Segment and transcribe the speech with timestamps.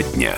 [0.00, 0.34] Тема дня.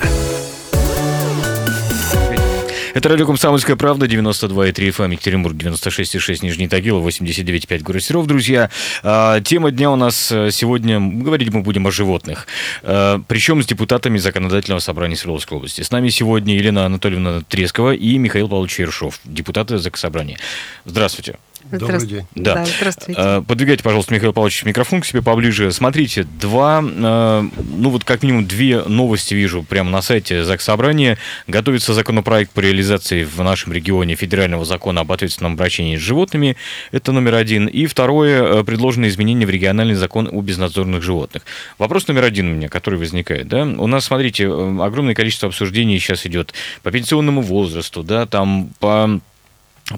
[2.94, 8.70] Это радио «Комсомольская правда», 92,3 FM, Екатеринбург, 96,6, Нижний Тагил, 89,5 город Серов, друзья.
[9.02, 12.46] А, тема дня у нас э, сегодня, говорить мы будем о животных.
[12.82, 15.80] А, причем с депутатами Законодательного собрания Свердловской области.
[15.80, 20.38] С нами сегодня Елена Анатольевна Трескова и Михаил Павлович Ершов, депутаты Заксобрания.
[20.84, 21.36] Здравствуйте.
[21.70, 22.26] Добрый день.
[22.34, 22.54] Да.
[22.54, 23.20] Да, здравствуйте.
[23.20, 25.70] А, Подвигайте, пожалуйста, Михаил Павлович, микрофон к себе поближе.
[25.72, 31.18] Смотрите, два, а, ну вот как минимум две новости вижу прямо на сайте ЗАГС Собрания.
[31.46, 36.56] Готовится законопроект по реализации в нашем регионе федерального закона об ответственном обращении с животными.
[36.90, 37.66] Это номер один.
[37.66, 41.44] И второе, а, предложенные изменения в региональный закон о безнадзорных животных.
[41.78, 43.48] Вопрос номер один у меня, который возникает.
[43.48, 43.62] Да?
[43.62, 46.52] У нас, смотрите, огромное количество обсуждений сейчас идет
[46.82, 49.20] по пенсионному возрасту, да, там по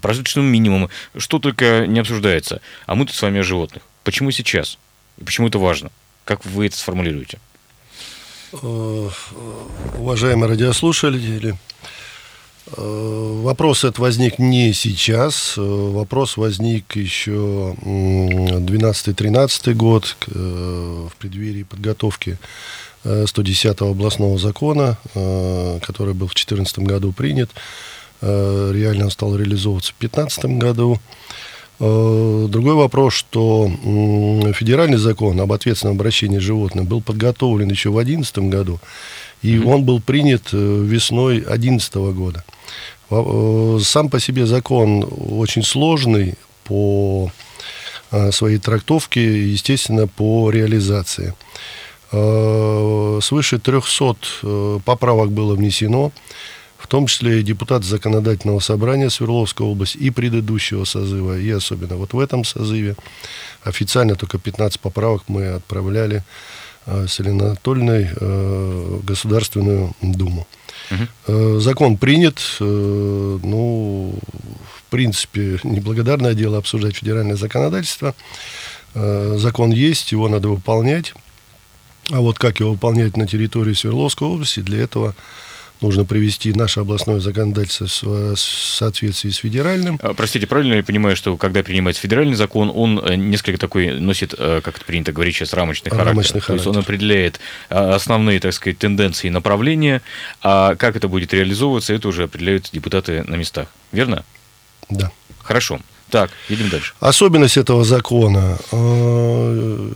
[0.00, 2.60] прожиточному минимуму, что только не обсуждается.
[2.86, 3.82] А мы тут с вами о животных.
[4.02, 4.78] Почему сейчас?
[5.18, 5.90] И почему это важно?
[6.24, 7.38] Как вы это сформулируете?
[8.62, 9.08] Э,
[9.98, 11.56] Уважаемые радиослушатели,
[12.66, 22.38] э, вопрос этот возник не сейчас, э, вопрос возник еще 12-13 год в преддверии подготовки
[23.04, 27.50] э, 110-го областного закона, который был в 2014 году принят.
[28.24, 30.98] Э, Реально он стал реализовываться в 2015 году.
[31.78, 33.70] Э, Другой вопрос, что
[34.54, 38.80] федеральный закон об ответственном обращении с животным был подготовлен еще в 2011 году,
[39.42, 42.44] и он был принят э, весной 2011 года.
[43.84, 45.06] Сам по себе закон
[45.38, 47.30] очень сложный по
[48.30, 51.34] своей трактовке, и, естественно, по реализации.
[52.10, 56.12] Свыше 300 э, поправок было внесено,
[56.84, 62.12] в том числе и депутат законодательного собрания Свердловской области и предыдущего созыва, и особенно вот
[62.12, 62.94] в этом созыве.
[63.62, 66.22] Официально только 15 поправок мы отправляли
[66.84, 70.46] э, с Еленой Анатольевной э, Государственную Думу.
[71.26, 74.18] Э, Закон принят, э, ну,
[74.76, 78.14] в принципе, неблагодарное дело обсуждать федеральное законодательство.
[78.92, 81.14] Э, Закон есть, его надо выполнять.
[82.10, 85.14] А вот как его выполнять на территории Свердловской области, для этого
[85.80, 89.98] нужно привести наше областное законодательство в со- в соответствии с федеральным.
[90.02, 94.34] А, Простите, правильно я понимаю, что когда принимается федеральный закон, он э, несколько такой носит,
[94.38, 96.10] э, как это принято говорить сейчас, рамочный характер.
[96.10, 96.94] Рамочный То есть он характер.
[96.94, 97.40] определяет
[97.70, 100.00] а, основные, так сказать, тенденции и направления,
[100.42, 103.68] а как это будет реализовываться, это уже определяют депутаты на местах.
[103.92, 104.24] Верно?
[104.88, 105.10] Да.
[105.42, 105.80] Хорошо.
[106.14, 106.94] Так, едем дальше.
[107.00, 108.56] Особенность этого закона.
[108.70, 109.90] э,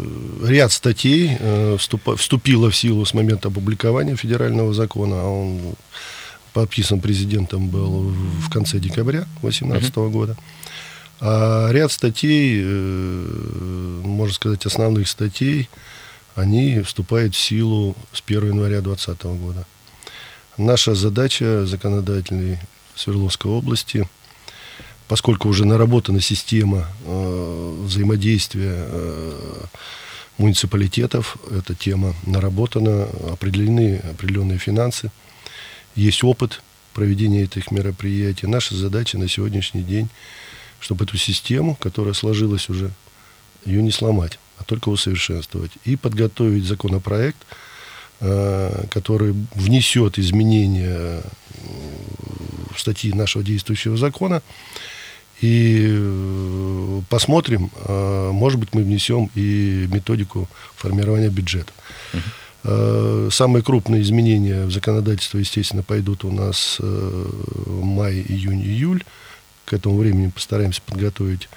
[0.49, 1.77] Ряд статей э,
[2.17, 5.31] вступило в силу с момента опубликования федерального закона.
[5.31, 5.77] Он
[6.53, 10.37] подписан президентом был в конце декабря 2018 года.
[11.21, 15.69] А ряд статей, э, можно сказать, основных статей,
[16.35, 19.65] они вступают в силу с 1 января 2020 года.
[20.57, 22.59] Наша задача законодательной
[22.97, 24.09] Свердловской области–
[25.09, 29.65] поскольку уже наработана система э, взаимодействия э,
[30.37, 35.11] муниципалитетов, эта тема наработана, определены определенные финансы,
[35.97, 38.47] есть опыт проведения этих мероприятий.
[38.47, 40.09] Наша задача на сегодняшний день,
[40.79, 42.93] чтобы эту систему, которая сложилась уже,
[43.65, 45.73] ее не сломать, а только усовершенствовать.
[45.85, 47.39] И подготовить законопроект,
[48.21, 51.23] э, который внесет изменения э,
[52.75, 54.43] в статьи нашего действующего закона,
[55.41, 61.73] и э, посмотрим, э, может быть, мы внесем и методику формирования бюджета.
[62.65, 69.05] Э, Самые крупные изменения в законодательство, естественно, пойдут у нас май, июнь, июль.
[69.65, 71.49] К этому времени постараемся подготовить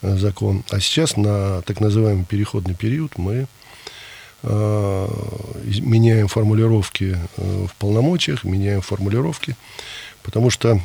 [0.00, 0.62] закон.
[0.70, 3.46] А сейчас на так называемый переходный период мы
[4.42, 9.56] меняем формулировки в полномочиях, меняем формулировки,
[10.22, 10.78] потому что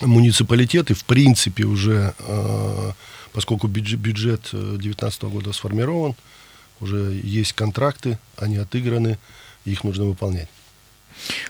[0.00, 2.92] муниципалитеты, в принципе, уже, э,
[3.32, 6.14] поскольку бюджет, бюджет 2019 года сформирован,
[6.80, 9.18] уже есть контракты, они отыграны,
[9.64, 10.48] их нужно выполнять.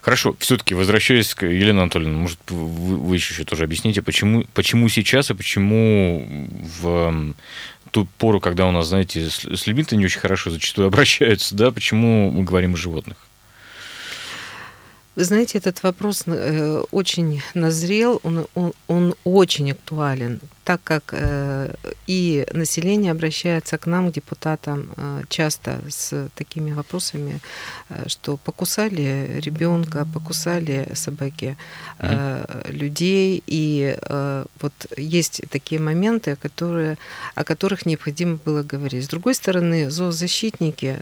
[0.00, 5.30] Хорошо, все-таки возвращаясь к Елене Анатольевне, может, вы, вы еще тоже объясните, почему, почему сейчас
[5.30, 6.48] и почему
[6.80, 7.34] в
[7.90, 12.30] ту пору, когда у нас, знаете, с людьми-то не очень хорошо зачастую обращаются, да, почему
[12.30, 13.16] мы говорим о животных?
[15.14, 20.40] Вы знаете, этот вопрос э, очень назрел, он, он, он очень актуален.
[20.64, 21.14] Так как
[22.06, 24.90] и население обращается к нам, к депутатам,
[25.28, 27.40] часто с такими вопросами,
[28.06, 31.56] что покусали ребенка, покусали собаки
[31.98, 32.72] mm-hmm.
[32.72, 33.96] людей, и
[34.60, 36.96] вот есть такие моменты, которые,
[37.34, 39.04] о которых необходимо было говорить.
[39.04, 41.00] С другой стороны, зоозащитники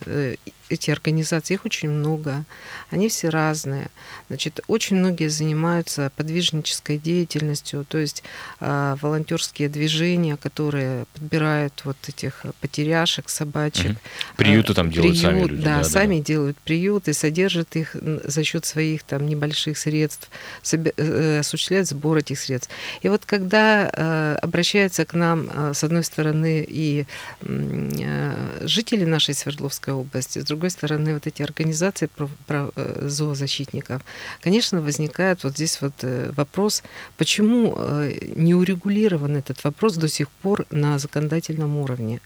[0.71, 2.45] эти организации, их очень много,
[2.91, 3.89] они все разные.
[4.29, 8.23] Значит, очень многие занимаются подвижнической деятельностью, то есть
[8.61, 8.97] э,
[9.51, 13.91] волонтерские движения, которые подбирают вот этих потеряшек, собачек.
[13.91, 13.99] Угу.
[14.37, 15.63] Приюты там делают приют, сами люди.
[15.63, 16.25] Да, да сами да.
[16.25, 20.29] делают приюты, содержат их за счет своих там небольших средств,
[20.73, 22.71] э, осуществляют сбор этих средств.
[23.03, 27.07] И вот когда э, обращаются к нам, э, с одной стороны, и
[27.43, 32.09] э, жители нашей Свердловской области, с другой стороны, вот эти организации
[32.49, 34.03] э, зоозащитников,
[34.43, 36.83] конечно, возникает вот здесь вот э, вопрос,
[37.17, 42.21] почему э, не урегулирован этот вопрос до сих пор на законодательном уровне.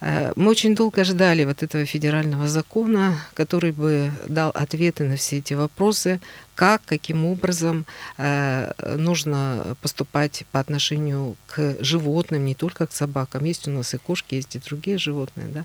[0.00, 5.54] Мы очень долго ждали вот этого федерального закона, который бы дал ответы на все эти
[5.54, 6.20] вопросы,
[6.54, 7.86] как, каким образом
[8.18, 13.44] нужно поступать по отношению к животным, не только к собакам.
[13.44, 15.46] Есть у нас и кошки, есть и другие животные.
[15.48, 15.64] Да?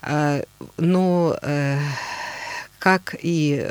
[0.00, 0.42] А,
[0.78, 1.78] но э,
[2.78, 3.70] как и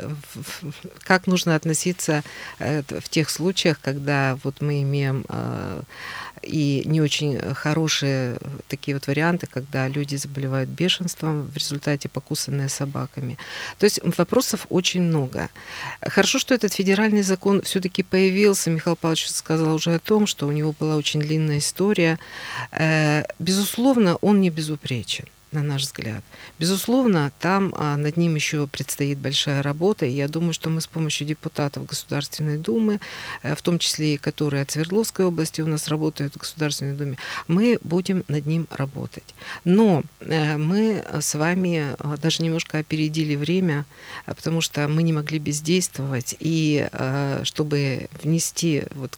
[1.04, 2.22] как нужно относиться
[2.58, 5.82] э, в тех случаях, когда вот мы имеем э,
[6.42, 8.38] и не очень хорошие
[8.68, 13.38] такие вот варианты, когда люди заболевают бешенством в результате покусанные собаками.
[13.78, 15.48] То есть вопросов очень много.
[16.00, 18.70] Хорошо, что этот федеральный закон все-таки появился.
[18.70, 22.18] Михаил Павлович сказал уже о том, что у него была очень длинная история.
[23.38, 26.22] Безусловно, он не безупречен на наш взгляд.
[26.58, 30.86] Безусловно, там а, над ним еще предстоит большая работа, и я думаю, что мы с
[30.86, 33.00] помощью депутатов Государственной Думы,
[33.42, 37.16] э, в том числе и которые от Свердловской области у нас работают в Государственной Думе,
[37.46, 39.34] мы будем над ним работать.
[39.64, 43.86] Но э, мы с вами а, даже немножко опередили время,
[44.26, 46.88] а, потому что мы не могли бездействовать, и
[47.42, 49.16] чтобы внести вот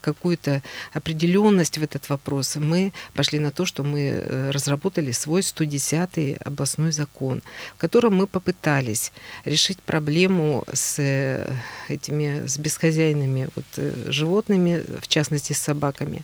[0.00, 0.62] какую-то
[0.92, 6.36] определенность в этот вопрос, мы пошли на то, что мы э, разработали свой студий 110
[6.44, 7.42] областной закон,
[7.76, 9.12] в котором мы попытались
[9.44, 11.52] решить проблему с э,
[11.88, 16.22] этими с бесхозяйными вот, э, животными, в частности с собаками.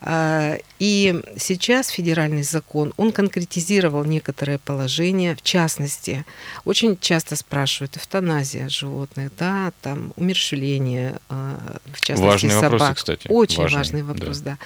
[0.00, 6.24] А, и сейчас федеральный закон, он конкретизировал некоторые положения, в частности,
[6.64, 12.72] очень часто спрашивают эвтаназия животных, да, там умерщвление, а, в частности, важные собак.
[12.72, 13.28] Вопросы, кстати.
[13.28, 14.50] Очень важный, важный вопрос, да.
[14.50, 14.58] да.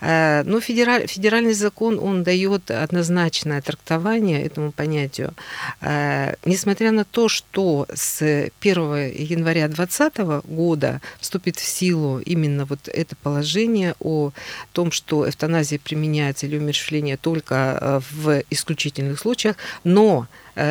[0.00, 5.34] А, но федераль, федеральный закон, он дает однозначное трактование этому понятию.
[5.80, 8.22] Несмотря на то, что с
[8.60, 14.32] 1 января 2020 года вступит в силу именно вот это положение о
[14.72, 20.26] том, что эвтаназия применяется или умерщвление только э, в исключительных случаях, но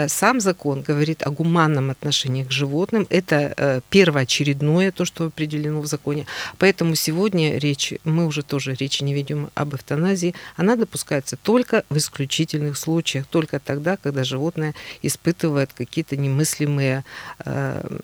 [0.07, 3.07] сам закон говорит о гуманном отношении к животным.
[3.09, 6.25] Это э, первоочередное, то, что определено в законе.
[6.57, 10.35] Поэтому сегодня речь, мы уже тоже речи не ведем об эвтаназии.
[10.55, 17.03] Она допускается только в исключительных случаях, только тогда, когда животное испытывает какие-то немыслимые,
[17.45, 17.97] э,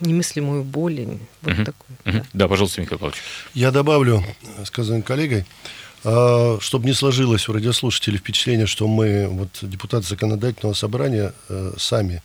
[0.00, 0.90] немыслимую боль.
[1.42, 1.64] Вот угу.
[1.64, 2.18] такое, угу.
[2.18, 2.24] Да.
[2.32, 3.22] да, пожалуйста, Михаил Павлович.
[3.54, 4.24] Я добавлю,
[4.64, 5.46] сказанным коллегой,
[6.02, 12.22] чтобы не сложилось у радиослушателей впечатление, что мы, вот, депутаты законодательного собрания, э, сами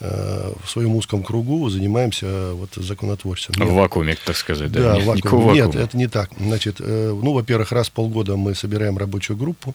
[0.00, 3.66] э, в своем узком кругу занимаемся вот законотворчеством.
[3.66, 4.80] В вакууме, так сказать, да?
[4.80, 5.54] Да, в вакууме.
[5.54, 6.30] Нет, это не так.
[6.38, 9.74] Значит, э, ну, во-первых, раз в полгода мы собираем рабочую группу,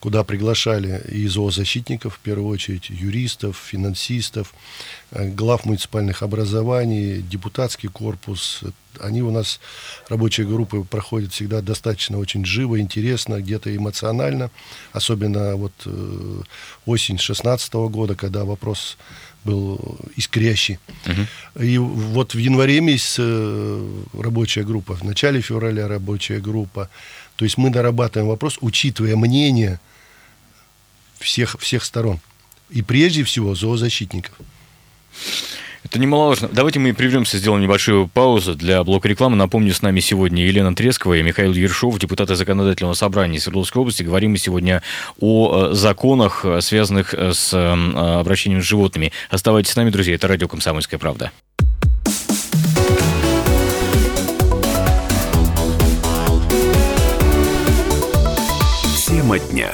[0.00, 4.54] куда приглашали и зоозащитников, в первую очередь, юристов, финансистов,
[5.12, 8.62] э, глав муниципальных образований, депутатский корпус.
[8.98, 9.60] Они у нас,
[10.08, 14.50] рабочие группы, проходят всегда достаточно очень живо, интересно, где-то эмоционально.
[14.92, 16.42] Особенно вот э,
[16.86, 18.96] осень 16 года, когда вопрос
[19.44, 20.78] был искрящий.
[21.06, 21.62] Угу.
[21.62, 26.88] И вот в январе месяце э, рабочая группа, в начале февраля рабочая группа.
[27.36, 29.78] То есть мы дорабатываем вопрос, учитывая мнение
[31.20, 32.18] всех, всех сторон.
[32.70, 34.34] И прежде всего зоозащитников.
[35.82, 36.48] Это немаловажно.
[36.52, 39.36] Давайте мы прервемся, сделаем небольшую паузу для блока рекламы.
[39.36, 44.02] Напомню, с нами сегодня Елена Трескова и Михаил Ершов, депутаты Законодательного собрания Свердловской области.
[44.02, 44.82] Говорим мы сегодня
[45.20, 49.12] о э, законах, э, связанных э, с обращением с животными.
[49.30, 50.14] Оставайтесь с нами, друзья.
[50.14, 51.32] Это радио «Комсомольская правда».
[59.06, 59.72] Тема дня.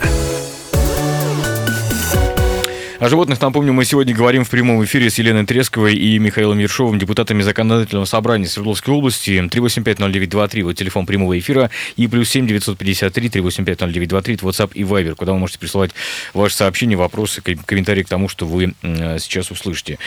[2.98, 6.98] О животных, напомню, мы сегодня говорим в прямом эфире с Еленой Тресковой и Михаилом Ершовым,
[6.98, 9.32] депутатами Законодательного собрания Свердловской области.
[9.32, 15.32] 3850923, вот телефон прямого эфира, и плюс 7 953 3850923, это WhatsApp и Viber, куда
[15.32, 15.90] вы можете присылать
[16.32, 19.98] ваши сообщения, вопросы, комментарии к тому, что вы сейчас услышите.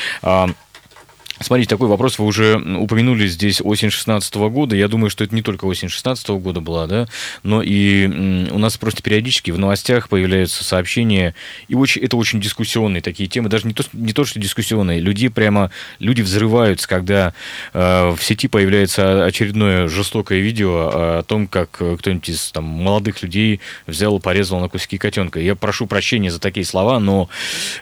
[1.41, 4.75] Смотрите, такой вопрос вы уже упомянули здесь осень 16 года.
[4.75, 7.07] Я думаю, что это не только осень 16 года была, да,
[7.43, 11.35] но и у нас просто периодически в новостях появляются сообщения,
[11.69, 15.29] и очень, это очень дискуссионные такие темы, даже не то, не то что дискуссионные, люди
[15.29, 17.33] прямо, люди взрываются, когда
[17.73, 23.61] э, в сети появляется очередное жестокое видео о том, как кто-нибудь из там, молодых людей
[23.87, 25.39] взял и порезал на куски котенка.
[25.39, 27.29] Я прошу прощения за такие слова, но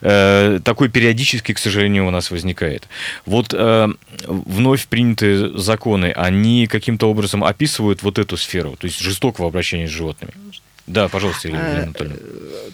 [0.02, 2.88] э, такой периодически, к сожалению, у нас возникает.
[3.26, 3.88] Вот вот э,
[4.28, 9.92] вновь принятые законы, они каким-то образом описывают вот эту сферу, то есть жестокого обращения с
[9.92, 10.34] животными?
[10.86, 12.18] Да, пожалуйста, Елена э, Анатольевна.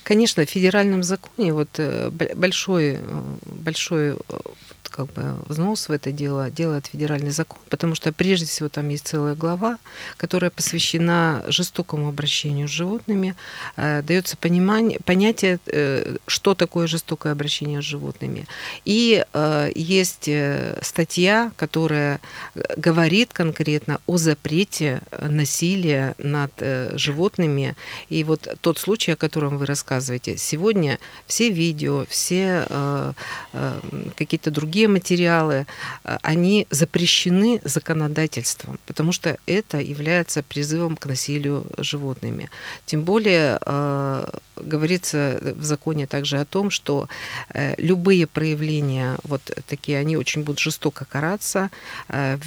[0.04, 2.98] Конечно, в федеральном законе вот э, большой, э,
[3.46, 4.16] большой
[4.96, 9.08] как бы взнос в это дело делает федеральный закон, потому что прежде всего там есть
[9.08, 9.80] целая глава,
[10.18, 13.36] которая посвящена жестокому обращению с животными,
[13.76, 18.46] э, дается понимание, понятие, э, что такое жестокое обращение с животными.
[18.86, 20.30] И э, есть
[20.82, 22.20] статья, которая
[22.78, 26.52] говорит конкретно о запрете насилия над
[26.94, 27.76] животными.
[28.10, 32.68] И вот тот случай, о котором вы рассказываете, сегодня все видео, все
[34.16, 35.66] какие-то другие другие материалы,
[36.04, 42.50] э, они запрещены законодательством, потому что это является призывом к насилию животными.
[42.86, 44.26] Тем более э,
[44.56, 47.08] говорится в законе также о том, что
[47.54, 51.70] э, любые проявления вот такие, они очень будут жестоко караться,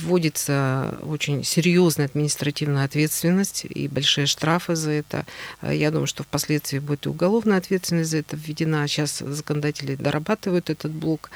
[0.02, 5.25] вводится очень серьезная административная ответственность и большие штрафы за это.
[5.62, 8.88] Я думаю, что впоследствии будет и уголовная ответственность за это введена.
[8.88, 11.31] Сейчас законодатели дорабатывают этот блок.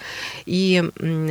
[0.47, 0.89] И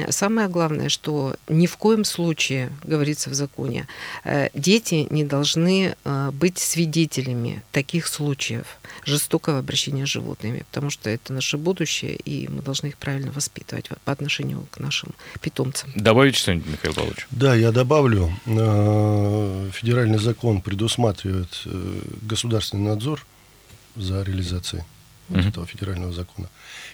[0.09, 3.87] самое главное, что ни в коем случае, говорится в законе,
[4.23, 8.65] э, дети не должны э, быть свидетелями таких случаев
[9.05, 13.89] жестокого обращения с животными, потому что это наше будущее, и мы должны их правильно воспитывать
[14.03, 15.91] по отношению к нашим питомцам.
[15.95, 17.27] Добавить что-нибудь, Михаил Павлович?
[17.31, 18.31] Да, я добавлю.
[18.45, 21.49] Э, федеральный закон предусматривает
[22.21, 23.25] государственный надзор
[23.95, 24.83] за реализацией
[25.29, 26.49] вот этого федерального закона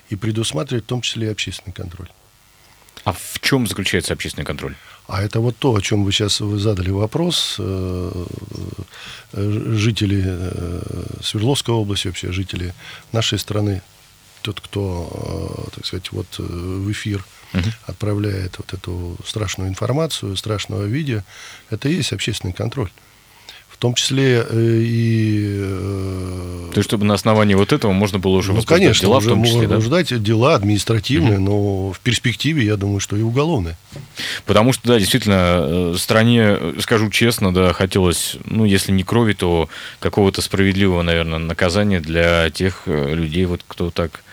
[0.10, 2.10] и предусматривает в том числе и общественный контроль.
[3.05, 4.75] А в чем заключается общественный контроль?
[5.07, 7.57] А это вот то, о чем вы сейчас задали вопрос.
[7.59, 8.25] Э,
[9.33, 10.81] э, жители э,
[11.21, 12.74] Свердловской области, вообще жители
[13.12, 13.83] нашей страны,
[14.41, 17.69] тот, кто, так сказать, вот в эфир угу.
[17.85, 21.21] отправляет вот эту страшную информацию, страшного видео,
[21.69, 22.89] это и есть общественный контроль
[23.75, 25.60] в том числе э, и...
[25.60, 29.27] Э, То есть, чтобы на основании вот этого можно было уже ну, конечно, дела, уже
[29.27, 29.82] в том числе, можно да?
[29.82, 31.44] ждать дела административные, угу.
[31.44, 33.75] но в перспективе, я думаю, что и уголовные.
[34.46, 39.67] Потому что, да, действительно, э, стране, скажу честно, да, хотелось, ну, если не крови, то
[40.00, 44.24] какого-то справедливого, наверное, наказания для тех людей, вот кто так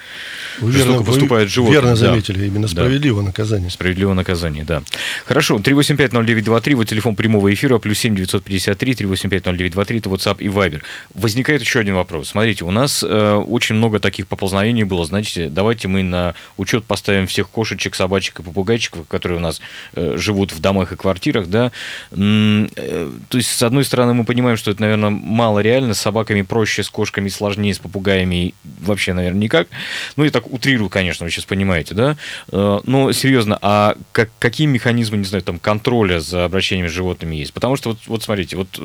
[0.61, 1.81] вы верно, поступает животное.
[1.81, 2.47] Верно заметили, да.
[2.47, 3.29] именно справедливое да.
[3.29, 3.71] наказание.
[3.71, 4.83] Справедливое наказание, да.
[5.25, 10.83] Хорошо, 3850923, вот телефон прямого эфира, плюс 7 953 3850923, это WhatsApp и Viber.
[11.15, 12.29] Возникает еще один вопрос.
[12.29, 17.27] Смотрите, у нас э, очень много таких поползновений было, значит, давайте мы на учет поставим
[17.27, 19.61] всех кошечек, собачек и попугайчиков, которые у нас
[19.95, 21.73] э, живут в домах и квартирах, да.
[22.13, 26.43] Э, то есть, с одной стороны, мы понимаем, что это, наверное, мало реально, с собаками
[26.43, 29.69] проще, с кошками сложнее, с попугаями вообще, наверное, никак.
[30.17, 32.17] Ну и так утрирую, конечно, вы сейчас понимаете, да?
[32.51, 37.37] Э, но серьезно, а как, какие механизмы, не знаю, там, контроля за обращениями с животными
[37.37, 37.53] есть?
[37.53, 38.81] Потому что, вот, вот смотрите, вот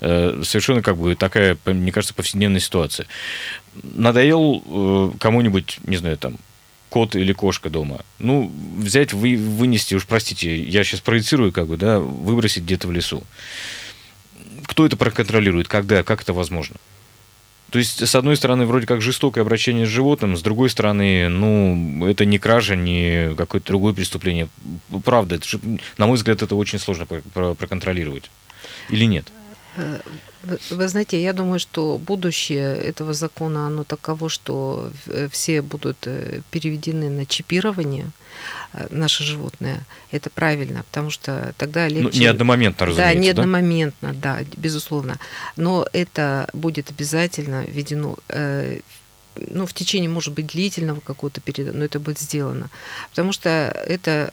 [0.00, 3.06] э, совершенно как бы такая, мне кажется, повседневная ситуация.
[3.82, 6.38] Надоел э, кому-нибудь, не знаю, там,
[6.88, 8.00] кот или кошка дома.
[8.18, 12.92] Ну, взять, вы, вынести, уж простите, я сейчас проецирую, как бы, да, выбросить где-то в
[12.92, 13.22] лесу.
[14.64, 16.76] Кто это проконтролирует, когда, как это возможно?
[17.70, 22.06] То есть, с одной стороны, вроде как жестокое обращение с животным, с другой стороны, ну,
[22.06, 24.48] это не кража, не какое-то другое преступление.
[25.04, 25.46] Правда, это,
[25.98, 28.30] на мой взгляд, это очень сложно проконтролировать.
[28.88, 29.26] Или нет?
[29.76, 30.00] Э,
[30.70, 36.40] вы знаете, я думаю, что будущее этого закона, оно таково, что э, все будут э,
[36.50, 38.10] переведены на чипирование
[38.90, 39.80] наши животные.
[40.10, 42.18] Это правильно, потому что тогда легче...
[42.18, 45.18] Ну, не одномоментно, разумеется, Да, не одномоментно, да, да безусловно.
[45.56, 48.18] Но это будет обязательно введено
[49.48, 52.70] ну, в течение, может быть, длительного какого-то периода, но это будет сделано.
[53.10, 54.32] Потому что это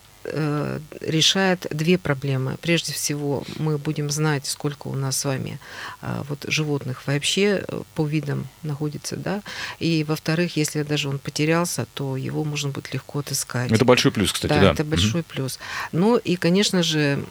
[1.02, 2.58] решает две проблемы.
[2.62, 5.60] Прежде всего, мы будем знать, сколько у нас с вами
[6.02, 9.42] э, вот, животных вообще э, по видам находится, да,
[9.80, 13.72] и, во-вторых, если даже он потерялся, то его можно будет легко отыскать.
[13.72, 14.62] Это большой плюс, кстати, да.
[14.62, 14.72] да.
[14.72, 15.30] это большой угу.
[15.30, 15.60] плюс.
[15.92, 17.24] Ну и, конечно же,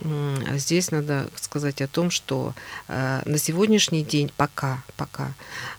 [0.54, 2.54] здесь надо сказать о том, что
[2.88, 5.32] э, на сегодняшний день пока, пока,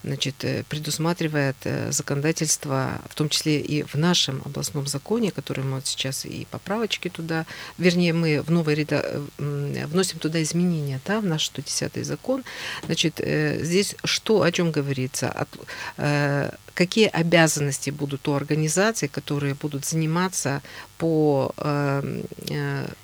[0.04, 5.76] значит, э, предусматривает э, законодательство, в том числе и в нашем областном законе, который мы
[5.76, 7.46] вот сейчас и поправочки туда,
[7.78, 9.22] вернее, мы в новой реда...
[9.38, 12.44] вносим туда изменения, да, в наш 110 закон.
[12.86, 13.20] Значит,
[13.62, 15.30] здесь что, о чем говорится?
[15.30, 15.50] От,
[16.74, 20.62] какие обязанности будут у организаций, которые будут заниматься
[20.98, 22.24] по э,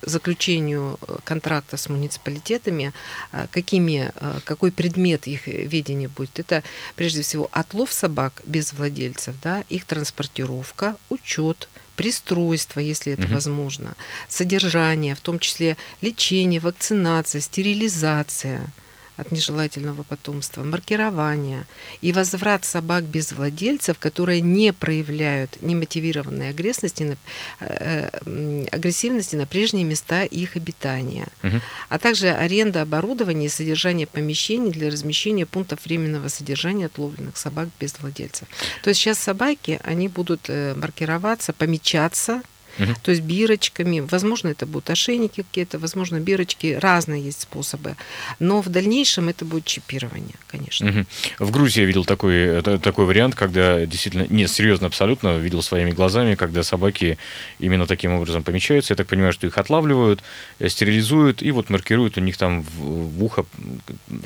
[0.02, 2.94] заключению контракта с муниципалитетами,
[3.32, 6.40] э, какими, э, какой предмет их ведения будет.
[6.40, 6.64] Это
[6.96, 13.34] прежде всего отлов собак без владельцев, да, их транспортировка, учет, пристройство, если это угу.
[13.34, 13.94] возможно,
[14.30, 18.62] содержание, в том числе лечение, вакцинация, стерилизация–
[19.20, 21.66] от нежелательного потомства, маркирование
[22.02, 27.18] и возврат собак без владельцев, которые не проявляют немотивированной агрессивности на,
[27.60, 31.60] э, э, агрессивности на прежние места их обитания, угу.
[31.90, 38.00] а также аренда оборудования и содержание помещений для размещения пунктов временного содержания отловленных собак без
[38.00, 38.48] владельцев.
[38.84, 42.42] То есть сейчас собаки, они будут э, маркироваться, помечаться
[42.80, 42.94] Угу.
[43.04, 47.96] То есть бирочками, возможно, это будут ошейники какие-то, возможно, бирочки, разные есть способы.
[48.40, 50.90] Но в дальнейшем это будет чипирование, конечно.
[50.90, 51.46] Угу.
[51.46, 56.36] В Грузии я видел такой, такой вариант, когда действительно, не, серьезно абсолютно, видел своими глазами,
[56.36, 57.18] когда собаки
[57.60, 58.94] именно таким образом помечаются.
[58.94, 60.22] Я так понимаю, что их отлавливают,
[60.60, 63.46] э, стерилизуют и вот маркируют у них там в, в ухо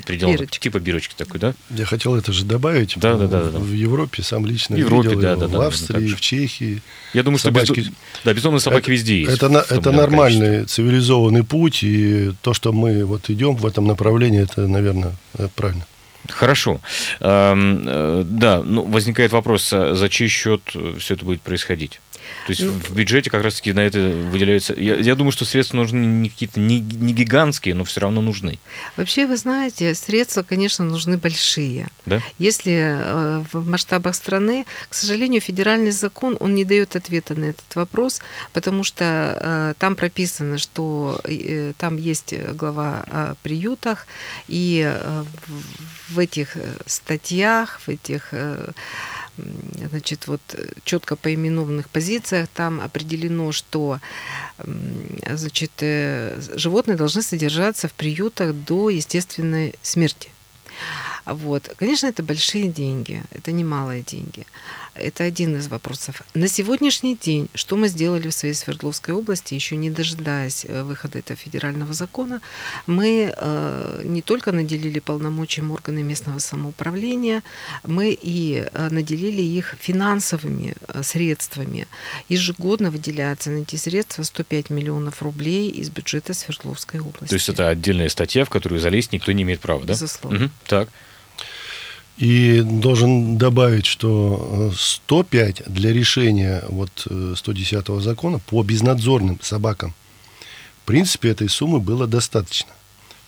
[0.06, 0.58] пределом, бирочки.
[0.58, 1.54] типа бирочки такой, да?
[1.70, 2.94] Я хотел это же добавить.
[2.96, 3.58] Да, да, да, да.
[3.58, 6.82] В Европе сам лично в Европе, видел, да, да, в да, Австрии, в Чехии.
[7.12, 7.80] Я думаю, собачки...
[7.80, 7.90] что без...
[8.24, 9.42] да, бездомные собаки это, везде есть.
[9.42, 10.64] Это, это нормальный количестве.
[10.66, 15.86] цивилизованный путь, и то, что мы вот идем в этом направлении, это, наверное, это правильно.
[16.28, 16.80] Хорошо.
[17.20, 20.62] Эм, э, да, ну, возникает вопрос, а за чей счет
[20.98, 22.00] все это будет происходить?
[22.46, 24.74] То есть ну, в бюджете как раз-таки на это выделяются...
[24.74, 28.58] Я, я думаю, что средства нужны не какие-то не, не гигантские, но все равно нужны.
[28.96, 31.88] Вообще, вы знаете, средства, конечно, нужны большие.
[32.04, 32.20] Да?
[32.38, 37.74] Если э, в масштабах страны, к сожалению, федеральный закон, он не дает ответа на этот
[37.74, 38.20] вопрос,
[38.52, 44.06] потому что э, там прописано, что э, там есть глава о приютах,
[44.48, 44.92] и
[46.10, 48.32] в этих статьях, в этих...
[49.36, 54.00] Значит, вот э, четко поименованных позициях там определено, что
[55.28, 60.30] значит, э, животные должны содержаться в приютах до естественной смерти.
[61.26, 61.72] Вот.
[61.76, 64.46] Конечно, это большие деньги, это немалые деньги.
[64.94, 66.22] Это один из вопросов.
[66.34, 71.18] На сегодняшний день, что мы сделали в своей Свердловской области, еще не дожидаясь э, выхода
[71.18, 72.40] этого федерального закона,
[72.86, 77.42] мы э, не только наделили полномочиям органы местного самоуправления,
[77.84, 81.88] мы и э, наделили их финансовыми средствами.
[82.28, 87.30] Ежегодно выделяется на эти средства 105 миллионов рублей из бюджета Свердловской области.
[87.30, 89.94] То есть это отдельная статья, в которую залезть никто не имеет права, да?
[89.94, 90.44] Безусловно.
[90.44, 90.50] Угу.
[90.66, 90.88] Так.
[92.16, 99.94] И должен добавить, что 105 э, для решения вот 110 э, закона по безнадзорным собакам,
[100.82, 102.70] в принципе, этой суммы было достаточно.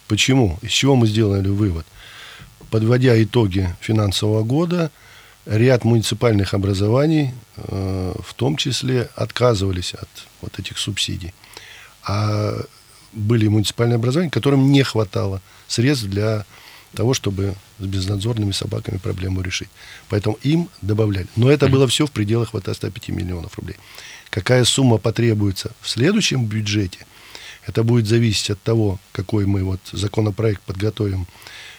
[0.06, 0.58] Почему?
[0.62, 1.84] Из чего мы сделали вывод?
[2.70, 4.92] Подводя итоги финансового года,
[5.46, 10.08] ряд муниципальных образований, э, в том числе, отказывались от
[10.42, 11.34] вот этих субсидий.
[12.04, 12.54] А
[13.12, 16.44] были муниципальные образования, которым не хватало средств для
[16.96, 19.68] того, чтобы с безнадзорными собаками проблему решить.
[20.08, 21.28] Поэтому им добавляли.
[21.36, 23.76] Но это было все в пределах вот 105 миллионов рублей.
[24.30, 27.06] Какая сумма потребуется в следующем бюджете,
[27.66, 31.26] это будет зависеть от того, какой мы вот законопроект подготовим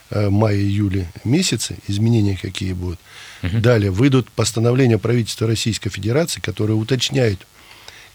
[0.09, 2.99] э, мае-июле месяце, изменения какие будут.
[3.43, 3.59] Угу.
[3.59, 7.45] Далее выйдут постановления правительства Российской Федерации, которые уточняют,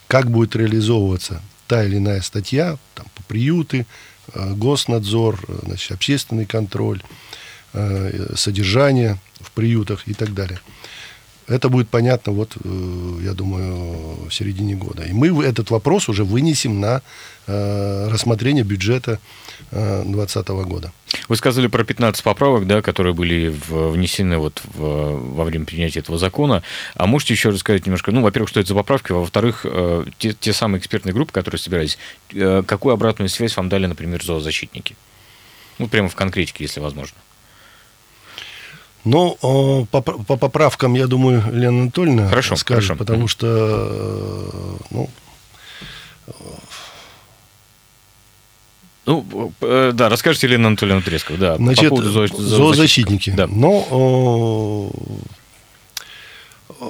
[0.06, 3.86] как будет реализовываться та или иная статья, там, по приюты,
[4.34, 7.02] госнадзор, э, значит, общественный контроль,
[7.72, 10.60] э, содержание в приютах и так далее.
[11.48, 15.02] Это будет понятно, вот, я думаю, в середине года.
[15.04, 17.02] И мы этот вопрос уже вынесем на
[17.46, 19.18] рассмотрение бюджета
[19.70, 20.92] 2020 года.
[21.28, 26.18] Вы сказали про 15 поправок, да, которые были внесены вот в, во время принятия этого
[26.18, 26.62] закона.
[26.94, 30.32] А можете еще рассказать немножко, ну, во-первых, что это за поправки, а во-вторых, э, те,
[30.32, 31.98] те самые экспертные группы, которые собирались,
[32.32, 34.96] э, какую обратную связь вам дали, например, зоозащитники?
[35.78, 37.16] Ну, прямо в конкретике, если возможно.
[39.04, 42.98] Ну, по, по поправкам, я думаю, Лена Анатольевна хорошо, скажет, хорошо.
[42.98, 45.08] потому что, ну,
[49.04, 51.56] Ну, э, да, расскажите, Елена Анатольевна Трескова, да.
[51.56, 53.30] Значит, по зо- зоозащитники.
[53.30, 53.48] Да.
[53.48, 54.88] Но
[56.70, 56.84] э,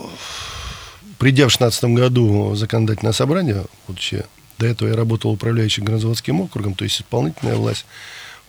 [1.18, 4.24] придя в 2016 году в законодательное собрание, будучи
[4.58, 7.86] до этого я работал управляющим горнозаводским округом, то есть исполнительная власть,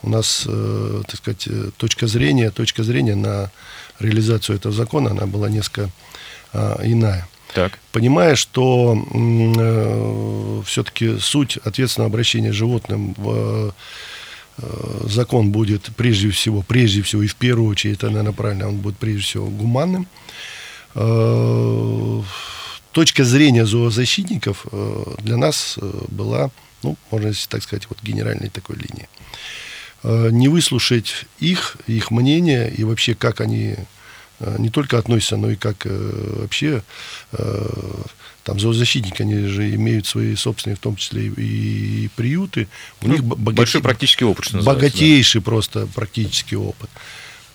[0.03, 3.51] у нас, э, так сказать, э, точка зрения, точка зрения на
[3.99, 5.89] реализацию этого закона, она была несколько
[6.53, 7.27] э, иная.
[7.53, 7.79] Так.
[7.91, 13.73] Понимая, что э, все-таки суть ответственного обращения с животным в
[14.57, 18.77] э, закон будет прежде всего, прежде всего и в первую очередь, это, наверное, правильно, он
[18.77, 20.07] будет прежде всего гуманным.
[20.95, 22.21] Э,
[22.91, 26.49] точка зрения зоозащитников э, для нас э, была,
[26.81, 29.07] ну, можно так сказать, вот генеральной такой линии.
[30.03, 33.75] Э, не выслушать их, их мнение и вообще, как они
[34.43, 36.83] Э, не только относятся, но и как э, вообще
[38.43, 42.67] там зоозащитники, они же имеют свои собственные, в том числе и, и приюты.
[43.01, 43.55] У ну, них богате...
[43.55, 45.45] большой практический опыт, что Богатейший да.
[45.45, 46.89] просто практический опыт.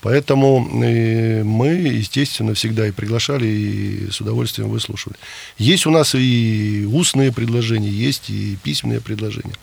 [0.00, 5.18] Поэтому мы, естественно, всегда и приглашали, и с удовольствием выслушивали.
[5.58, 9.54] Есть у нас и устные предложения, есть и письменные предложения.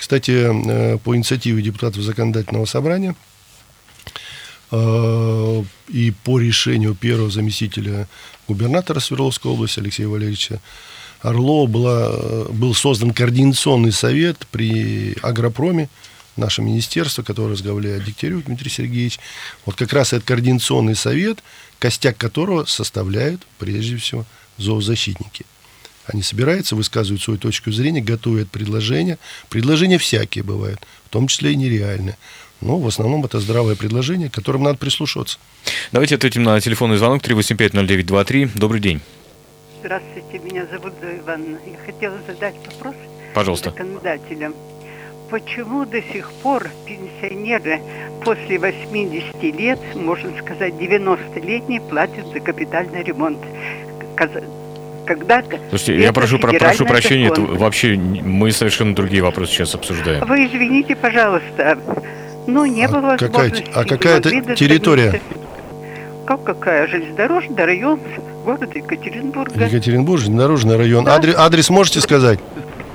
[0.00, 3.14] Кстати, по инициативе депутатов законодательного собрания–
[4.72, 8.08] Э, и по решению первого заместителя
[8.46, 10.60] губернатора Свердловской области Алексея Валерьевича
[11.20, 15.88] Орлова была, был создан координационный совет при Агропроме,
[16.36, 19.18] наше министерство, которое возглавляет Дегтярев Дмитрий Сергеевич.
[19.66, 21.42] Вот как раз этот координационный совет,
[21.78, 24.24] костяк которого составляют, прежде всего,
[24.56, 25.44] зоозащитники.
[26.12, 29.18] Они собираются, высказывают свою точку зрения, готовят предложения.
[29.48, 32.16] Предложения всякие бывают, в том числе и нереальные.
[32.60, 35.38] Ну, в основном это здравое предложение, к которым надо прислушиваться.
[35.92, 38.50] Давайте ответим на телефонный звонок 3850923.
[38.54, 39.00] Добрый день.
[39.80, 41.58] Здравствуйте, меня зовут Зоя Ивановна.
[41.66, 42.96] Я хотела задать вопрос
[43.34, 43.70] Пожалуйста.
[43.70, 44.54] законодателям.
[45.30, 47.80] Почему до сих пор пенсионеры
[48.24, 53.38] после 80 лет, можно сказать 90-летние, платят за капитальный ремонт?
[55.06, 55.42] Когда...
[55.70, 60.24] Слушайте, я прошу, про, прошу прощения, это вообще мы совершенно другие вопросы сейчас обсуждаем.
[60.26, 61.78] Вы извините, пожалуйста,
[62.46, 65.20] ну, не а было какая, А какая это территория?
[66.26, 66.86] Как какая?
[66.86, 68.00] Железнодорожный район
[68.44, 69.64] города Екатеринбурга.
[69.64, 71.04] Екатеринбург, железнодорожный район.
[71.04, 71.16] Да.
[71.16, 72.38] Адрес, адрес можете сказать?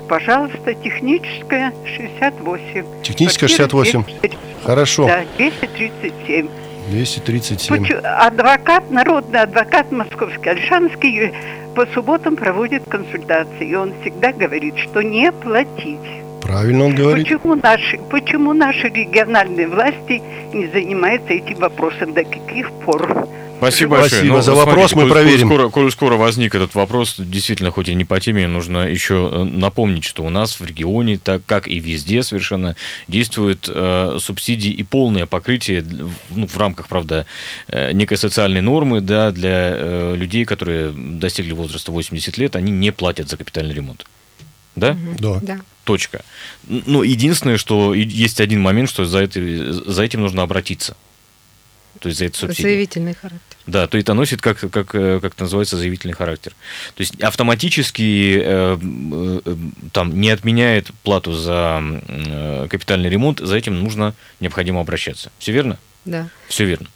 [0.08, 2.86] Пожалуйста, техническая 68.
[3.04, 4.04] Техническая 68.
[4.22, 5.08] 200, Хорошо.
[5.08, 6.48] Да, 237.
[6.90, 7.78] 237.
[7.78, 8.00] Почему?
[8.04, 11.34] Адвокат, народный адвокат московский, Альшанский,
[11.76, 13.68] по субботам проводит консультации.
[13.68, 16.00] И он всегда говорит, что не платить.
[16.42, 17.26] Правильно он говорит.
[17.26, 20.22] Почему наши, почему наши региональные власти
[20.54, 22.14] не занимаются этим вопросом?
[22.14, 23.28] До каких пор?
[23.72, 24.10] Спасибо большое.
[24.10, 25.48] Спасибо ну, за вопрос, смотрите, мы проверим.
[25.48, 29.44] Скоро, коль скоро возник этот вопрос, действительно, хоть и не по теме, нужно еще э,
[29.44, 32.76] напомнить, что у нас в регионе, так как и везде совершенно,
[33.08, 35.86] действуют э, субсидии и полное покрытие,
[36.30, 37.26] ну, в рамках, правда,
[37.68, 42.92] э, некой социальной нормы, да, для э, людей, которые достигли возраста 80 лет, они не
[42.92, 44.06] платят за капитальный ремонт.
[44.76, 44.98] Да?
[45.20, 45.40] Да.
[45.42, 45.60] да.
[45.86, 46.26] Точка.
[46.68, 49.40] Ну, единственное, что есть один момент, что за, это,
[49.72, 50.98] за этим нужно обратиться.
[52.00, 52.70] То есть за это субсидию.
[52.70, 53.55] Заявительный характер.
[53.68, 56.54] Да, то это носит, как, как, как это называется, заявительный характер.
[56.96, 59.56] То есть автоматически э, э,
[59.92, 65.32] там не отменяет плату за э, капитальный ремонт, за этим нужно необходимо обращаться.
[65.40, 65.80] Все верно?
[66.06, 66.30] Да.
[66.48, 66.88] Все верно.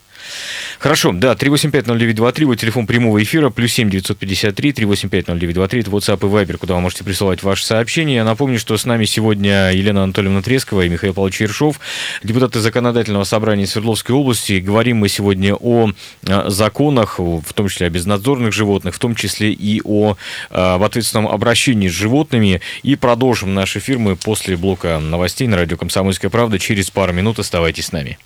[0.79, 6.57] Хорошо, да, 3850923, вот телефон прямого эфира, плюс 7 953 3850923, это WhatsApp и Viber,
[6.57, 8.15] куда вы можете присылать ваши сообщения.
[8.15, 11.79] Я напомню, что с нами сегодня Елена Анатольевна Трескова и Михаил Павлович Ершов,
[12.23, 14.59] депутаты Законодательного собрания Свердловской области.
[14.59, 15.91] Говорим мы сегодня о
[16.27, 20.15] а, законах, в том числе о безнадзорных животных, в том числе и о
[20.49, 22.61] а, в ответственном обращении с животными.
[22.83, 26.59] И продолжим наш эфир мы после блока новостей на радио «Комсомольская правда».
[26.59, 28.17] Через пару минут оставайтесь с нами.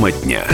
[0.00, 0.46] Тема дня.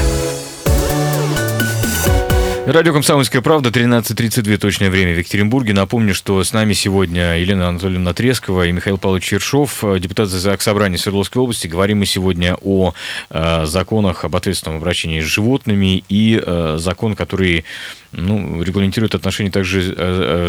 [2.66, 5.72] Радио «Комсомольская правда», 13.32 точное время в Екатеринбурге.
[5.72, 10.98] Напомню, что с нами сегодня Елена Анатольевна Трескова и Михаил Павлович Чершов, депутат за собрания
[10.98, 11.68] Свердловской области.
[11.68, 12.92] Говорим мы сегодня о
[13.30, 17.64] э, законах об ответственном обращении с животными и э, закон, который
[18.16, 19.94] ну, регламентирует отношения также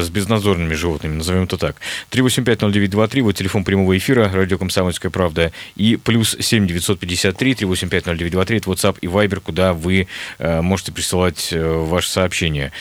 [0.01, 1.75] с безнадзорными животными, назовем это так.
[2.11, 9.07] 3850923, вот телефон прямого эфира, радио «Комсомольская правда», и плюс 7953 3850923, это WhatsApp и
[9.07, 10.07] Viber, куда вы
[10.39, 12.71] можете присылать ваши сообщения.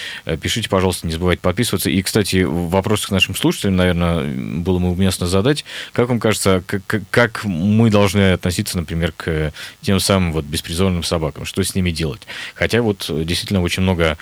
[0.41, 1.91] Пишите, пожалуйста, не забывайте подписываться.
[1.91, 4.25] И, кстати, вопрос к нашим слушателям, наверное,
[4.61, 5.65] было бы уместно задать.
[5.93, 11.45] Как вам кажется, как, как мы должны относиться, например, к тем самым вот беспризорным собакам?
[11.45, 12.23] Что с ними делать?
[12.55, 14.17] Хотя вот действительно очень много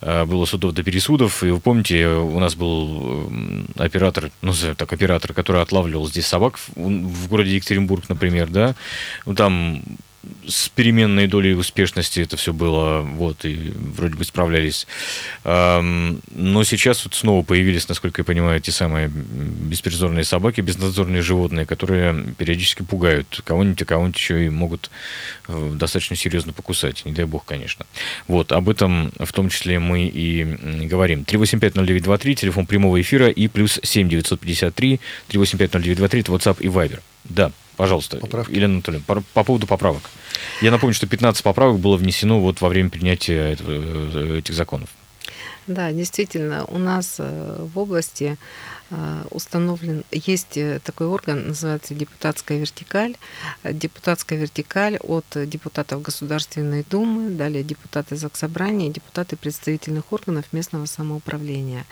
[0.00, 1.42] э, было судов до пересудов.
[1.44, 3.30] И вы помните, у нас был
[3.76, 8.74] оператор, ну, так, оператор, который отлавливал здесь собак в городе Екатеринбург, например, да.
[9.26, 9.82] Ну, там
[10.46, 14.86] с переменной долей успешности это все было, вот, и вроде бы справлялись.
[15.44, 22.34] Но сейчас вот снова появились, насколько я понимаю, те самые беспризорные собаки, безнадзорные животные, которые
[22.38, 24.90] периодически пугают кого-нибудь, а кого-нибудь еще и могут
[25.48, 27.04] э, достаточно серьезно покусать.
[27.04, 27.86] Не дай бог, конечно.
[28.28, 30.44] Вот, об этом в том числе мы и
[30.86, 31.22] говорим.
[31.22, 37.00] 3850923, телефон прямого эфира и плюс 7953 3850923, это WhatsApp и Viber.
[37.24, 38.52] Да, Пожалуйста, Поправки.
[38.52, 40.02] Елена Анатольевна, по, по поводу поправок.
[40.60, 44.90] Я напомню, что 15 поправок было внесено вот во время принятия этого, э, этих законов.
[45.66, 48.36] Да, действительно, у нас э, в области
[49.30, 53.16] установлен, есть э, такой орган, называется депутатская вертикаль.
[53.64, 61.86] Депутатская вертикаль от депутатов Государственной Думы, далее депутаты Заксобрания, депутаты представительных органов местного самоуправления.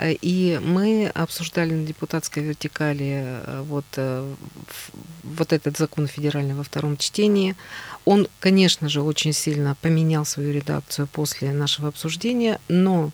[0.00, 3.84] И мы обсуждали на депутатской вертикали вот,
[5.22, 7.56] вот этот закон федеральный во втором чтении.
[8.04, 13.12] Он, конечно же, очень сильно поменял свою редакцию после нашего обсуждения, но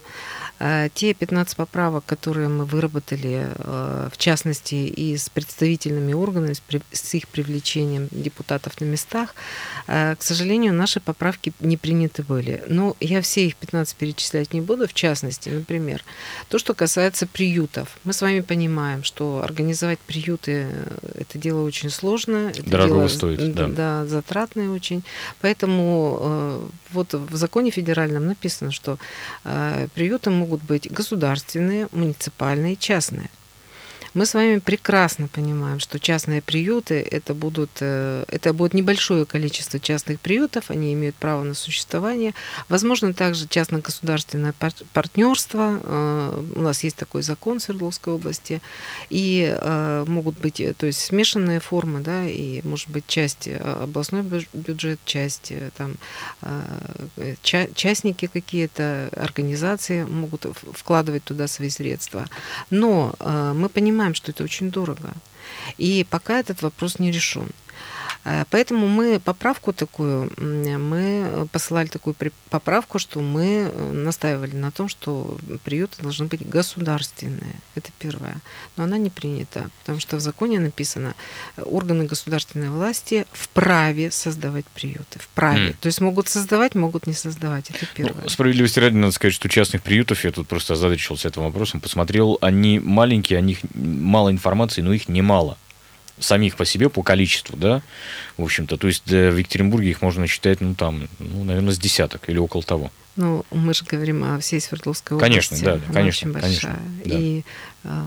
[0.61, 6.54] Э, те 15 поправок, которые мы выработали, э, в частности, и с представительными органами,
[6.92, 9.35] с их привлечением депутатов на местах,
[9.87, 12.62] э, к сожалению, наши поправки не приняты были.
[12.68, 14.87] Но я все их 15 перечислять не буду.
[14.87, 16.04] В частности, например,
[16.48, 17.96] то, что касается приютов.
[18.04, 20.66] Мы с вами понимаем, что организовать приюты–
[21.14, 22.50] это дело очень сложно.
[22.50, 23.68] Это Дорого дело, стоит, да.
[23.68, 25.02] Да, затратное очень.
[25.40, 28.98] Поэтому вот в законе федеральном написано, что
[29.94, 33.30] приюты могут могут быть государственные, муниципальные, частные интересное.
[34.14, 39.79] Мы с вами прекрасно понимаем, что частные приюты это будут, э, это будет небольшое количество
[39.79, 42.35] частных приютов, они имеют право на существование.
[42.68, 44.55] Возможно, также частно-государственное
[44.92, 45.81] партнерство.
[45.83, 48.62] Э, у нас есть такой закон в Свердловской области.
[49.11, 54.99] И э, могут быть, то есть смешанные формы, да, и может быть часть областной бюджет,
[55.05, 55.97] часть там
[57.42, 62.27] частники какие-то, организации могут вкладывать туда свои средства.
[62.71, 63.14] Но
[63.55, 65.12] мы понимаем, понимаем, что это очень дорого.
[65.79, 67.51] И пока этот вопрос не решен.
[68.25, 72.14] Э, поэтому мы поправку такую, мы посылали такую
[72.51, 77.55] поправку, что мы э, настаивали на том, что приюты должны быть государственные.
[77.75, 78.37] Это первое.
[78.77, 81.14] Но она не принята, потому что в законе написано,
[81.57, 85.19] органы государственной власти вправе создавать приюты.
[85.19, 85.71] Вправе.
[85.71, 85.77] Mm.
[85.81, 87.71] То есть могут создавать, могут не создавать.
[87.71, 88.23] Это ну, первое.
[88.25, 92.38] Ну, справедливости ради, надо сказать, что частных приютов, я тут просто озадачился этим вопросом, посмотрел,
[92.41, 95.57] они маленькие, о них мало информации, но их немало
[96.20, 97.83] самих по себе по количеству, да,
[98.37, 98.76] в общем-то.
[98.76, 102.62] То есть в Екатеринбурге их можно считать, ну, там, ну, наверное, с десяток или около
[102.62, 102.90] того.
[103.18, 105.28] Ну, мы же говорим о всей Свердловской области.
[105.28, 106.76] Конечно, да, Она конечно, очень большая.
[106.76, 107.18] Конечно, да.
[107.18, 107.42] И
[107.83, 108.04] э,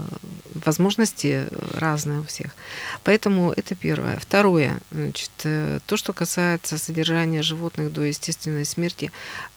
[0.65, 2.56] возможности разные у всех.
[3.04, 4.17] Поэтому это первое.
[4.19, 9.12] Второе, значит, э, то, что касается содержания животных до естественной смерти,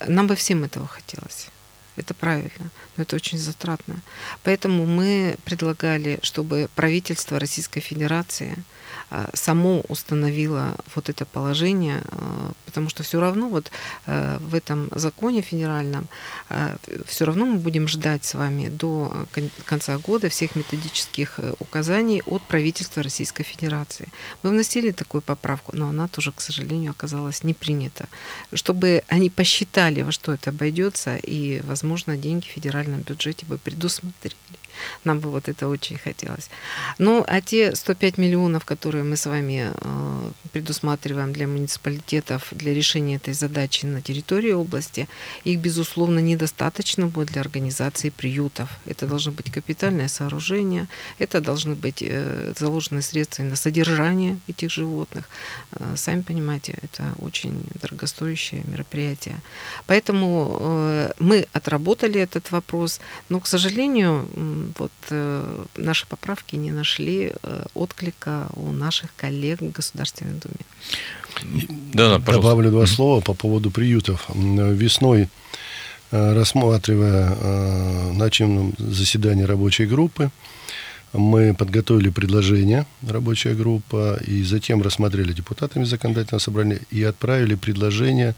[0.05, 1.47] нам бы всем этого хотелось.
[1.95, 3.97] Это правильно, но это очень затратно.
[4.43, 8.57] Поэтому мы предлагали, чтобы правительство Российской Федерации
[9.11, 13.71] а, само установило вот это положение, а, потому что все равно вот
[14.07, 16.09] а, в этом законе федеральном
[17.07, 19.27] все равно мы будем ждать с вами до
[19.65, 24.09] конца года всех методических э, указаний от правительства Российской Федерации.
[24.43, 28.09] Мы вносили такую поправку, но она тоже, к сожалению, оказалась не принята,
[28.53, 34.37] чтобы они посчитали, во что это обойдется, и, возможно, деньги в федеральном бюджете бы предусмотрели.
[35.05, 36.51] Нам бы вот это очень хотелось.
[36.99, 43.17] Ну, а те 105 миллионов, которые мы с вами э, предусматриваем для муниципалитетов для решения
[43.17, 45.09] этой задачи на территории области,
[45.45, 48.69] их, безусловно, недостаточно будет для организации приютов.
[48.87, 50.87] Это должно быть капитальное сооружение,
[51.19, 55.29] это должны быть э, заложены средства на содержание этих животных.
[55.73, 59.37] Э, сами понимаете, это очень дорогостоящее мероприятие.
[59.87, 64.29] Поэтому мы отработали этот вопрос, но, к сожалению,
[64.79, 71.67] вот э, наши поправки не нашли э, отклика у наших коллег в Государственной Думе.
[71.93, 74.29] Да, да, Добавлю два слова по поводу приютов.
[74.35, 75.29] Весной
[76.11, 77.35] рассматривая
[78.13, 78.31] на
[78.79, 80.31] заседании рабочей группы,
[81.13, 88.37] мы подготовили предложение, рабочая группа, и затем рассмотрели депутатами законодательного собрания и отправили предложение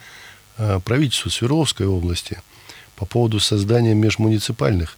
[0.84, 2.38] правительству Свердловской области
[2.96, 4.96] по поводу создания межмуниципальных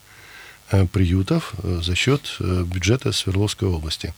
[0.92, 4.14] приютов за счет бюджета Свердловской области.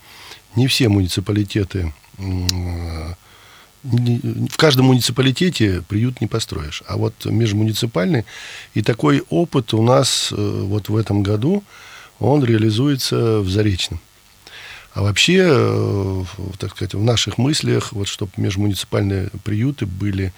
[0.57, 1.93] Не все муниципалитеты
[3.83, 6.83] в каждом муниципалитете приют не построишь.
[6.87, 8.25] А вот межмуниципальный,
[8.75, 11.65] и такой опыт у нас э, вот в этом году,
[12.19, 14.01] он реализуется в Заречном.
[14.93, 16.25] А вообще, э,
[16.59, 20.33] так сказать, в наших мыслях, вот чтобы межмуниципальные приюты были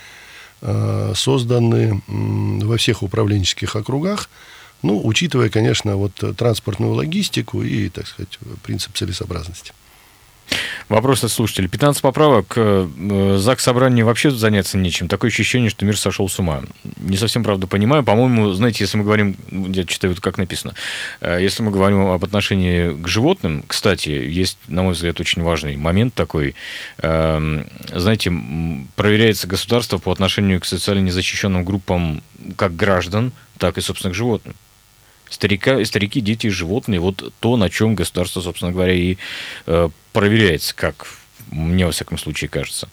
[0.60, 4.30] э, созданы во всех управленческих округах,
[4.82, 9.72] ну, учитывая, конечно, вот транспортную логистику и, так сказать, принцип целесообразности.
[10.88, 11.68] Вопрос от слушателей.
[11.68, 12.54] 15 поправок.
[12.56, 15.08] Э, ЗАГС собрание вообще заняться нечем.
[15.08, 16.62] Такое ощущение, что мир сошел с ума.
[16.98, 18.02] Не совсем, правда, понимаю.
[18.02, 20.74] По-моему, знаете, если мы говорим, я читаю, как написано,
[21.20, 25.76] э, если мы говорим об отношении к животным, кстати, есть, на мой взгляд, очень важный
[25.76, 26.54] момент такой.
[26.98, 28.32] Эм, знаете,
[28.96, 32.22] проверяется государство по отношению к социально незащищенным группам
[32.56, 34.54] как граждан, так и, собственно, к животным
[35.32, 39.16] старика, старики, дети животные, вот то, на чем государство, собственно говоря, и
[39.66, 41.06] э, проверяется, как
[41.52, 42.88] мне, во всяком случае, кажется.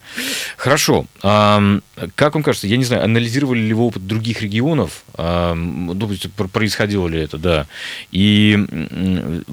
[0.56, 1.06] Хорошо.
[1.22, 5.02] Как вам кажется, я не знаю, анализировали ли вы опыт других регионов?
[5.14, 5.56] А,
[6.52, 7.66] происходило ли это, да?
[8.12, 8.58] И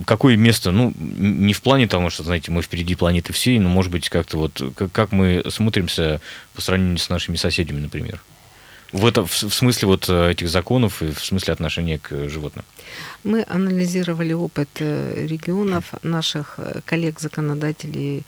[0.05, 3.91] какое место, ну, не в плане того, что, знаете, мы впереди планеты всей, но, может
[3.91, 6.19] быть, как-то вот, как мы смотримся
[6.53, 8.21] по сравнению с нашими соседями, например?
[8.91, 12.63] В, это, в смысле вот э, этих законов и в смысле отношения к животным?
[13.23, 18.23] Мы анализировали опыт э, регионов, наших э, коллег-законодателей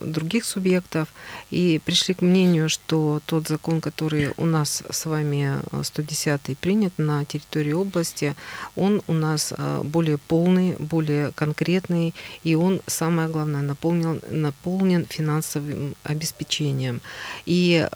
[0.00, 1.08] других субъектов
[1.50, 7.24] и пришли к мнению, что тот закон, который у нас с вами 110 принят на
[7.24, 8.34] территории области,
[8.76, 17.00] он у нас более полный, более конкретный, и он, самое главное, наполнен, наполнен финансовым обеспечением.
[17.46, 17.88] И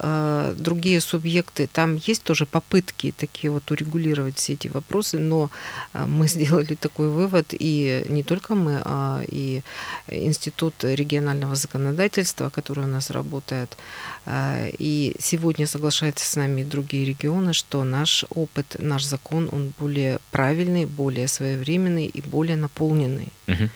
[0.57, 5.46] другие субъекты, там есть тоже попытки такие вот урегулировать все эти вопросы, но
[5.93, 9.63] а, мы сделали такой вывод, и не только мы, а и
[10.09, 13.77] Институт регионального законодательства, который у нас работает,
[14.25, 20.19] а, и сегодня соглашаются с нами другие регионы, что наш опыт, наш закон, он более
[20.31, 23.29] правильный, более своевременный и более наполненный.
[23.49, 23.71] Угу.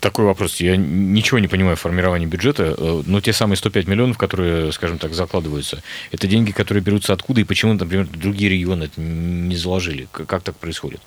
[0.00, 0.56] Такой вопрос.
[0.56, 4.98] Я ничего не понимаю в формировании бюджета, э, но те самые 105 миллионов, которые, скажем
[4.98, 10.08] так, закладываются, это деньги, которые берутся откуда и почему, например, другие регионы это не заложили?
[10.12, 11.00] Как так происходит?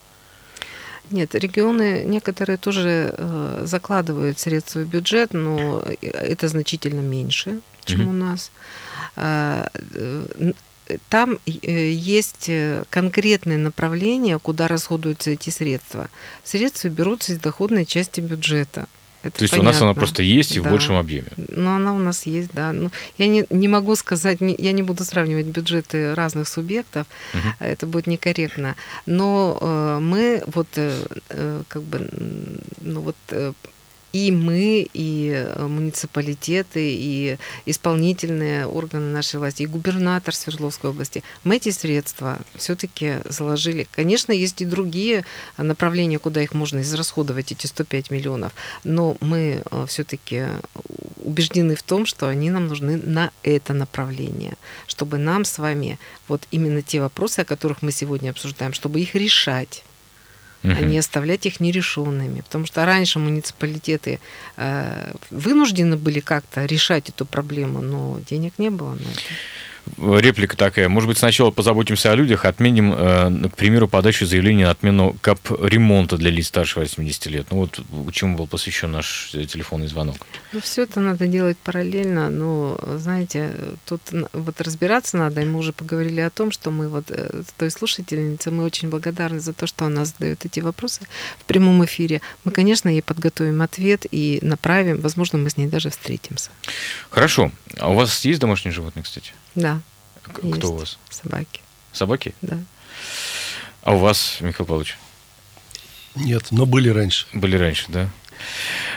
[1.10, 8.10] Нет, регионы некоторые тоже э, закладывают средства в бюджет, но это значительно меньше, чем mm-hmm.
[8.10, 8.52] у нас.
[9.16, 9.68] Э,
[11.10, 12.50] там э, есть
[12.90, 16.10] конкретные направления, куда расходуются эти средства.
[16.44, 18.88] Средства берутся из доходной части бюджета.
[19.24, 19.70] Это То есть понятно.
[19.70, 20.70] у нас она просто есть и да.
[20.70, 21.28] в большем объеме.
[21.36, 22.72] Ну, она у нас есть, да.
[22.72, 27.48] Ну, я не, не могу сказать, не, я не буду сравнивать бюджеты разных субъектов, угу.
[27.60, 28.76] это будет некорректно.
[29.06, 32.10] Но э, мы вот э, э как бы,
[32.82, 33.54] ну вот э,
[34.14, 41.58] и мы, и э, муниципалитеты, и исполнительные органы нашей власти, и губернатор Свердловской области, мы
[41.58, 43.88] эти средства все-таки заложили.
[43.92, 45.26] Конечно, есть и другие
[45.58, 50.46] направления, куда их можно израсходовать, эти 105 миллионов, но мы э, все-таки
[51.24, 54.54] убеждены в том, что они нам нужны на это направление,
[54.88, 59.16] чтобы нам с вами вот именно те вопросы, о которых мы сегодня обсуждаем, чтобы их
[59.16, 59.84] решать
[60.64, 62.42] а не оставлять их нерешенными.
[62.42, 64.20] Потому что раньше муниципалитеты
[64.58, 69.22] э, вынуждены были как-то решать эту проблему, но денег не было на это
[69.98, 70.90] реплика такая.
[70.90, 76.18] Может быть, сначала позаботимся о людях, отменим, э, к примеру, подачу заявления на отмену кап-ремонта
[76.18, 77.48] для лиц старше 80 лет.
[77.52, 77.80] Ну вот
[78.12, 80.16] чему был посвящен наш телефонный звонок.
[80.54, 83.52] Ну, все это надо делать параллельно, но, знаете,
[83.86, 84.02] тут
[84.34, 88.52] вот разбираться надо, и мы уже поговорили о том, что мы вот э, той слушательнице,
[88.52, 91.02] мы очень благодарны за то, что она задает эти вопросы
[91.40, 92.22] в прямом эфире.
[92.44, 96.50] Мы, конечно, ей подготовим ответ и направим, возможно, мы с ней даже встретимся.
[97.10, 97.52] Хорошо.
[97.80, 99.34] А у вас есть домашние животные, кстати?
[99.58, 99.82] Да.
[100.22, 100.64] Кто есть.
[100.64, 101.00] у вас?
[101.10, 101.62] Собаки.
[101.92, 102.36] Собаки?
[102.44, 102.60] Да.
[103.82, 104.98] А у вас, Михаил Павлович?
[106.16, 107.26] Нет, но были раньше.
[107.34, 108.10] Были раньше, да.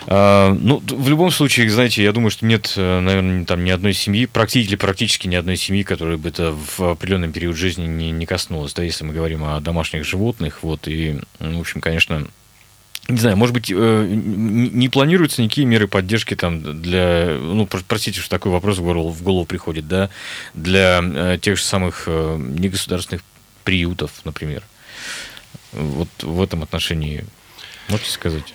[0.06, 3.94] А, ну, в любом случае, знаете, я думаю, что нет, э, наверное, там ни одной
[3.94, 8.26] семьи, практически, практически ни одной семьи, которая бы это в определенный период жизни не, не
[8.26, 12.26] коснулась, да, если мы говорим о домашних животных, вот, и, ну, в общем, конечно,
[13.08, 18.30] не знаю, может быть, э, не планируются никакие меры поддержки там для, ну, простите, что
[18.30, 20.10] такой вопрос в голову, в голову приходит, да,
[20.54, 23.22] для э, тех же самых э, негосударственных
[23.64, 24.62] приютов, например.
[25.72, 27.24] Вот в этом отношении
[27.88, 28.54] можете сказать?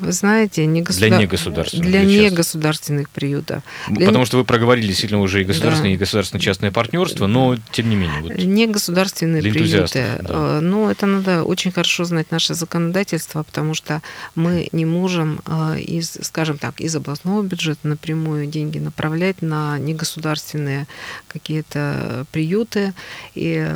[0.00, 1.08] Вы знаете, не государ...
[1.10, 3.62] для негосударственных для негосударственных приютов.
[3.88, 5.94] Для Потому что вы проговорили действительно уже и государственное, Да.
[5.94, 8.20] и государственно-частное партнерство, но тем не менее.
[8.20, 8.36] Вот.
[8.36, 10.04] Не государственные Для приюты.
[10.22, 10.58] да.
[10.58, 14.02] Э, Но это надо очень хорошо знать наше законодательство, потому что
[14.34, 20.86] мы не можем э, из, скажем так, из областного бюджета напрямую деньги направлять на негосударственные
[21.28, 22.92] какие-то приюты
[23.34, 23.66] и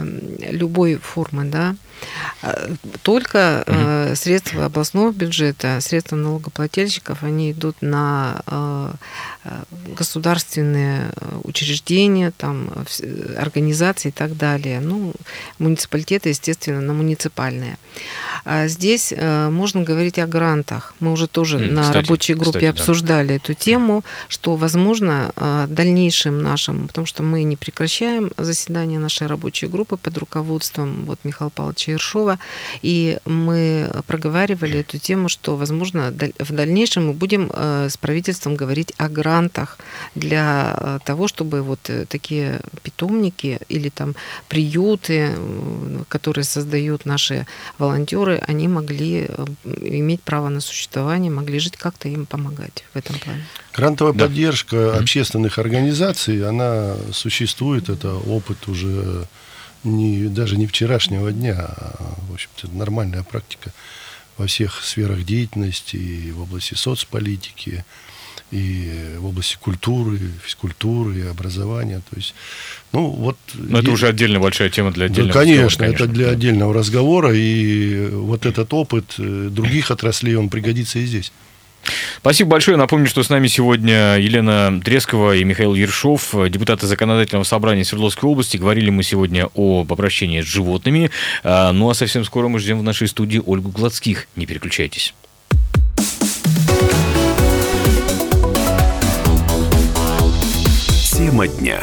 [0.51, 1.77] любой формы, да.
[2.43, 2.71] А,
[3.03, 8.91] Только э, средства областного бюджета, средства налогоплательщиков, они идут на э,
[9.45, 9.63] э,
[9.97, 12.71] государственные э, учреждения, там,
[13.39, 14.81] организации и так далее.
[14.81, 15.13] Ну,
[15.59, 17.77] муниципалитеты, естественно, на муниципальные.
[18.45, 20.95] А здесь можно говорить о грантах.
[21.01, 22.71] Мы уже тоже М, на кстати, рабочей группе кстати, да.
[22.71, 25.33] обсуждали эту тему, что, возможно,
[25.69, 31.51] дальнейшим нашим, потому что мы не прекращаем заседание нашей рабочей группы под руководством вот Михаила
[31.51, 32.39] Павловича Ершова,
[32.83, 38.57] и мы проговаривали эту тему, что, возможно, даль- в дальнейшем мы будем э, с правительством
[38.57, 39.79] говорить о грантах
[40.15, 44.15] для э, того, чтобы вот э, такие питомники или там
[44.49, 45.31] приюты,
[46.09, 47.47] которые создают наши
[47.79, 49.29] волонтеры, они могли
[49.65, 53.45] иметь право на существование, могли жить как-то им помогать в этом плане.
[53.77, 54.25] Грантовая Да.
[54.27, 59.27] поддержка общественных организаций, она существует, это опыт уже
[59.85, 63.73] не, даже не вчерашнего дня, а, в общем-то, нормальная практика
[64.37, 67.85] во всех сферах деятельности, и в области соцполитики,
[68.51, 72.03] и в области культуры, физкультуры, и образования.
[72.11, 72.35] То есть,
[72.93, 73.37] ну, вот...
[73.55, 76.33] Но это е- уже отдельно большая тема для да, отдельного конечно, разговора, это для да.
[76.33, 81.33] отдельного разговора, и вот этот опыт э, других отраслей, он пригодится и здесь.
[82.19, 82.77] Спасибо большое.
[82.77, 88.57] Напомню, что с нами сегодня Елена Трескова и Михаил Ершов, депутаты Законодательного собрания Свердловской области.
[88.57, 91.11] Говорили мы сегодня об обращении с животными.
[91.43, 94.27] А, Ну а совсем скоро мы ждем в нашей студии Ольгу Гладских.
[94.37, 95.15] Не переключайтесь.
[101.13, 101.81] Тема дня.